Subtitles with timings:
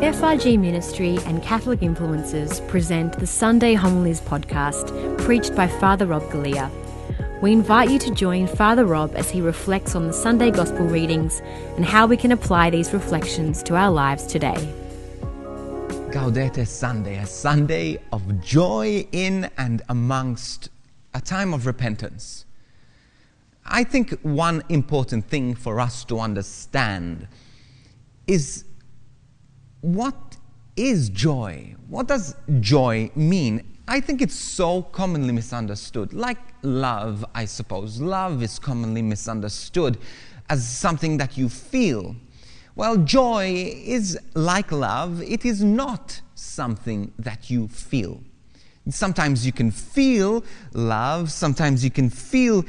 [0.00, 6.70] FRG Ministry and Catholic Influencers present the Sunday Homilies podcast, preached by Father Rob Galea.
[7.40, 11.40] We invite you to join Father Rob as he reflects on the Sunday Gospel readings
[11.76, 14.56] and how we can apply these reflections to our lives today.
[16.10, 20.70] Gaudete Sunday, a Sunday of joy in and amongst
[21.14, 22.44] a time of repentance.
[23.64, 27.26] I think one important thing for us to understand
[28.26, 28.64] is
[29.84, 30.38] what
[30.76, 31.76] is joy?
[31.88, 33.76] What does joy mean?
[33.86, 36.14] I think it's so commonly misunderstood.
[36.14, 38.00] Like love, I suppose.
[38.00, 39.98] Love is commonly misunderstood
[40.48, 42.16] as something that you feel.
[42.74, 48.22] Well, joy is like love, it is not something that you feel.
[48.90, 52.64] Sometimes you can feel love, sometimes you can feel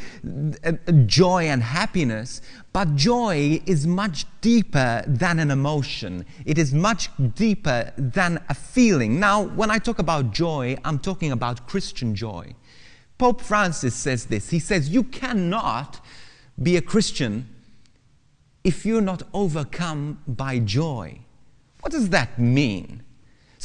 [1.05, 6.25] joy and happiness, but joy is much deeper than an emotion.
[6.45, 9.19] It is much deeper than a feeling.
[9.19, 12.55] Now, when I talk about joy, I'm talking about Christian joy.
[13.17, 15.99] Pope Francis says this He says, You cannot
[16.61, 17.49] be a Christian
[18.63, 21.19] if you're not overcome by joy.
[21.81, 23.04] What does that mean?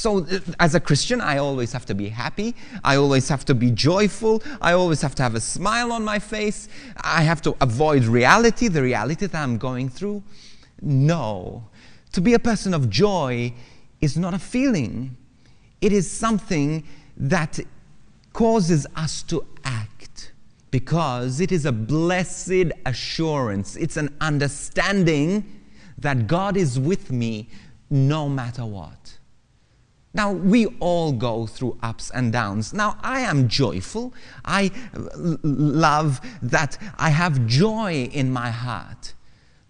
[0.01, 2.55] So, uh, as a Christian, I always have to be happy.
[2.83, 4.43] I always have to be joyful.
[4.59, 6.71] I always have to have a smile on my face.
[7.03, 10.23] I have to avoid reality, the reality that I'm going through.
[10.81, 11.65] No.
[12.13, 13.53] To be a person of joy
[14.01, 15.19] is not a feeling,
[15.83, 16.83] it is something
[17.19, 17.61] that
[18.33, 20.33] causes us to act
[20.71, 23.77] because it is a blessed assurance.
[23.77, 25.61] It's an understanding
[25.99, 27.51] that God is with me
[27.91, 29.20] no matter what.
[30.13, 32.73] Now, we all go through ups and downs.
[32.73, 34.13] Now, I am joyful.
[34.45, 34.73] I
[35.43, 39.15] love that I have joy in my heart.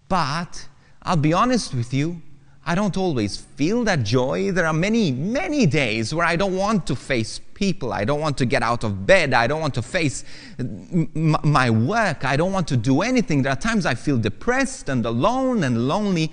[0.09, 0.67] But
[1.03, 2.21] I'll be honest with you,
[2.63, 4.51] I don't always feel that joy.
[4.51, 7.91] There are many, many days where I don't want to face people.
[7.91, 9.33] I don't want to get out of bed.
[9.33, 10.23] I don't want to face
[10.59, 12.23] m- my work.
[12.23, 13.41] I don't want to do anything.
[13.41, 16.31] There are times I feel depressed and alone and lonely.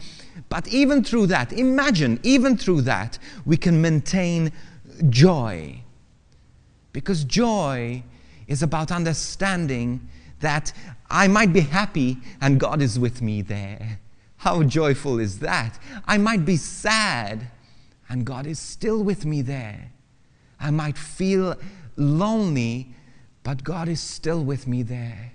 [0.51, 4.53] But even through that, imagine, even through that, we can maintain
[5.09, 5.83] joy.
[6.93, 8.03] Because joy
[8.47, 10.09] is about understanding
[10.41, 10.73] that
[11.11, 13.99] I might be happy and God is with me there.
[14.39, 15.79] How joyful is that?
[16.07, 17.51] I might be sad
[18.09, 19.93] and God is still with me there.
[20.61, 21.57] I might feel
[21.97, 22.95] lonely,
[23.43, 25.33] but God is still with me there.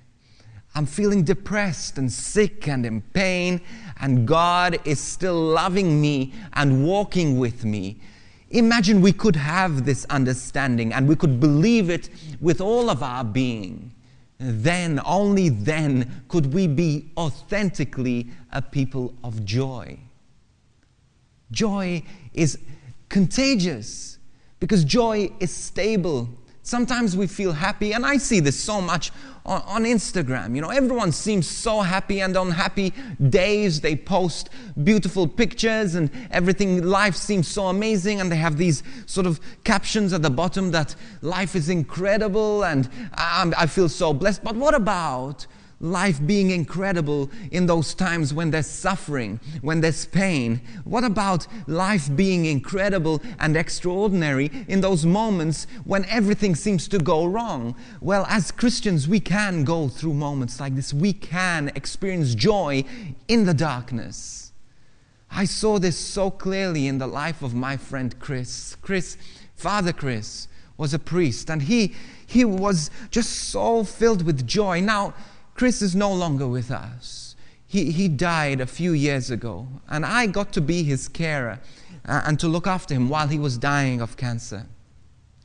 [0.75, 3.61] I'm feeling depressed and sick and in pain,
[3.99, 7.99] and God is still loving me and walking with me.
[8.49, 12.09] Imagine we could have this understanding and we could believe it
[12.41, 13.92] with all of our being.
[14.45, 19.97] Then, only then, could we be authentically a people of joy.
[21.51, 22.59] Joy is
[23.07, 24.17] contagious
[24.59, 26.27] because joy is stable
[26.65, 29.11] Sometimes we feel happy, and I see this so much
[29.45, 30.55] on, on, Instagram.
[30.55, 32.93] You know, everyone seems so happy, and on happy
[33.29, 34.49] days, they post
[34.81, 40.13] beautiful pictures, and everything, life seems so amazing, and they have these sort of captions
[40.13, 44.41] at the bottom that life is incredible, and I, I feel so blessed.
[44.41, 45.45] But what about
[45.83, 50.61] life being incredible in those times when there's suffering, when there's pain?
[50.85, 57.25] What about life being incredible and extraordinary in those moments when everything seems to go
[57.25, 57.75] wrong?
[57.99, 60.93] Well, as Christians, we can go through moments like this.
[60.93, 62.85] We can experience joy
[63.27, 64.53] in the darkness.
[65.29, 68.77] I saw this so clearly in the life of my friend Chris.
[68.81, 69.17] Chris,
[69.55, 71.93] Father Chris, was a priest and he
[72.25, 74.81] he was just so filled with joy.
[74.81, 75.13] Now,
[75.55, 77.35] Chris is no longer with us.
[77.65, 81.59] He, he died a few years ago, and I got to be his carer
[82.05, 84.67] uh, and to look after him while he was dying of cancer.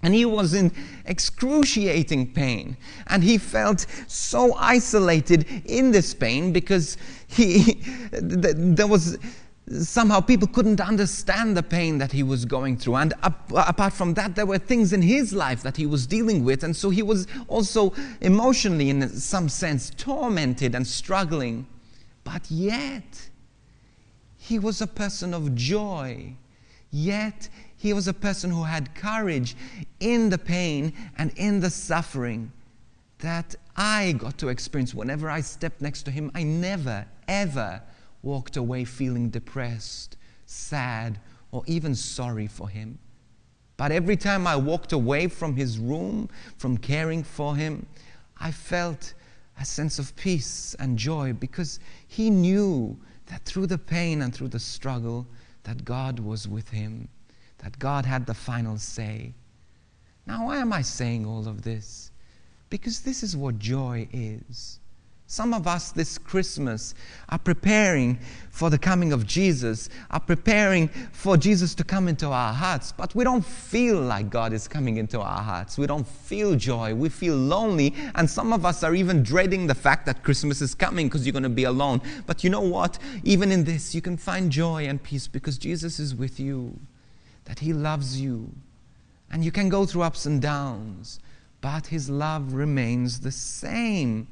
[0.03, 0.73] And he was in
[1.07, 2.77] excruciating pain.
[3.09, 6.97] And he felt so isolated in this pain because
[7.27, 7.81] he,
[8.13, 9.19] there was
[9.71, 12.97] somehow people couldn't understand the pain that he was going through.
[12.97, 16.45] And up, apart from that, there were things in his life that he was dealing
[16.45, 16.65] with.
[16.65, 21.67] And so he was also emotionally, in some sense, tormented and struggling.
[22.25, 23.29] But yet,
[24.37, 26.35] he was a person of joy.
[26.91, 29.57] Yet, he was a person who had courage
[30.01, 32.53] in the pain and in the suffering
[33.19, 36.31] that I got to experience whenever I stepped next to him.
[36.35, 37.83] I never, ever
[38.23, 40.17] walked away feeling depressed,
[40.47, 41.21] sad,
[41.51, 42.99] or even sorry for him.
[43.77, 47.87] But every time I walked away from his room, from caring for him,
[48.41, 49.15] I felt
[49.61, 54.49] a sense of peace and joy because he knew that through the pain and through
[54.49, 55.27] the struggle,
[55.65, 57.09] that God was with him,
[57.59, 59.35] that God had the final say.
[60.27, 62.11] Now, why am I saying all of this?
[62.71, 64.81] Because this is what joy is.
[65.31, 66.95] Some of us this Christmas
[67.29, 68.19] are preparing
[68.51, 73.15] for the coming of Jesus, are preparing for Jesus to come into our hearts, but
[73.15, 75.77] we don't feel like God is coming into our hearts.
[75.77, 76.95] We don't feel joy.
[76.95, 80.75] We feel lonely, and some of us are even dreading the fact that Christmas is
[80.75, 82.01] coming because you're going to be alone.
[82.25, 82.99] But you know what?
[83.23, 86.81] Even in this, you can find joy and peace because Jesus is with you,
[87.45, 88.51] that He loves you,
[89.31, 91.21] and you can go through ups and downs,
[91.61, 94.27] but His love remains the same.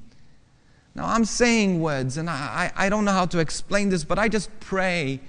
[0.97, 4.19] Now, I'm saying words, and I, I, I, don't know how to explain this, but
[4.19, 5.21] I just pray.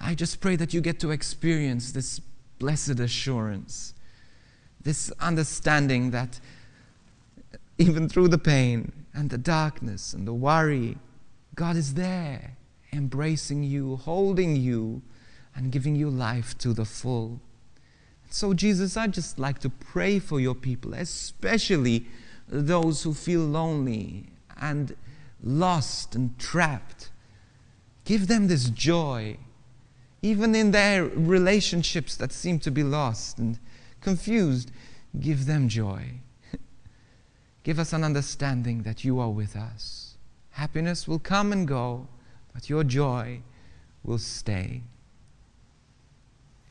[0.00, 2.20] I just pray that you get to experience this
[2.58, 3.94] blessed assurance,
[4.82, 6.40] this understanding that
[7.78, 10.98] even through the pain and the darkness and the worry,
[11.54, 12.56] God is there,
[12.92, 15.02] embracing you, holding you,
[15.54, 17.40] and giving you life to the full.
[18.28, 22.06] So, Jesus, I just like to pray for your people, especially
[22.48, 24.29] those who feel lonely
[24.60, 24.94] and
[25.42, 27.10] lost and trapped.
[28.04, 29.38] Give them this joy,
[30.22, 33.58] even in their relationships that seem to be lost and
[34.00, 34.70] confused.
[35.18, 36.20] Give them joy.
[37.62, 40.16] Give us an understanding that you are with us.
[40.52, 42.08] Happiness will come and go,
[42.52, 43.40] but your joy
[44.02, 44.82] will stay.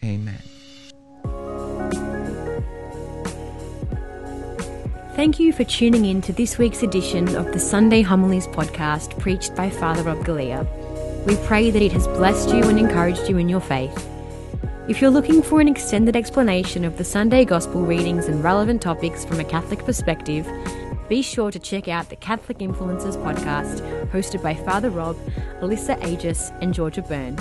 [0.03, 0.59] Amen.
[5.19, 9.54] Thank you for tuning in to this week's edition of the Sunday Homilies podcast preached
[9.54, 10.66] by Father Rob Galea.
[11.25, 14.10] We pray that it has blessed you and encouraged you in your faith.
[14.88, 19.25] If you're looking for an extended explanation of the Sunday Gospel readings and relevant topics
[19.25, 20.48] from a Catholic perspective,
[21.10, 23.81] be sure to check out the Catholic Influencers podcast
[24.12, 25.18] hosted by Father Rob,
[25.60, 27.36] Alyssa Aegis, and Georgia Byrne.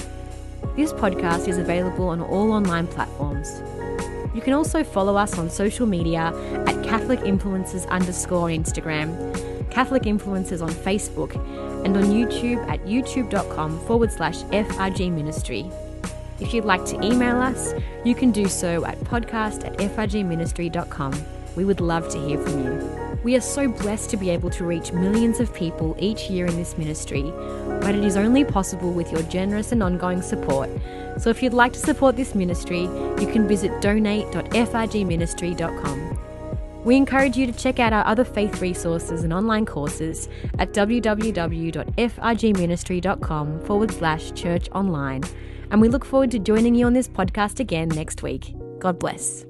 [0.74, 3.62] This podcast is available on all online platforms.
[4.38, 6.32] You can also follow us on social media
[6.68, 9.10] at Catholic Influencers underscore Instagram,
[9.68, 11.34] Catholic Influencers on Facebook,
[11.84, 15.68] and on YouTube at youtube.com forward slash FRG Ministry.
[16.38, 17.74] If you'd like to email us,
[18.04, 21.20] you can do so at podcast at frgministry.com.
[21.56, 22.97] We would love to hear from you.
[23.22, 26.54] We are so blessed to be able to reach millions of people each year in
[26.56, 27.24] this ministry,
[27.80, 30.70] but it is only possible with your generous and ongoing support.
[31.18, 36.18] So if you'd like to support this ministry, you can visit donate.frgministry.com.
[36.84, 40.28] We encourage you to check out our other faith resources and online courses
[40.58, 45.24] at www.frgministry.com forward slash church online.
[45.70, 48.54] And we look forward to joining you on this podcast again next week.
[48.78, 49.47] God bless.